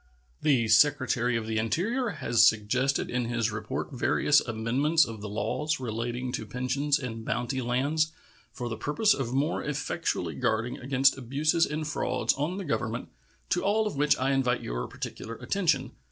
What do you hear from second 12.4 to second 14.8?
the Government, to all of which I invite